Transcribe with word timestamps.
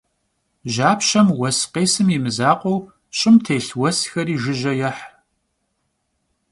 Japşem 0.73 1.27
vues 1.37 1.59
khêsım 1.73 2.07
yi 2.13 2.19
mızakhueu, 2.23 2.79
ş'ım 3.17 3.35
têlh 3.45 3.71
vuesxeri 3.77 4.35
jjıje 4.41 4.73
yêh. 4.79 4.99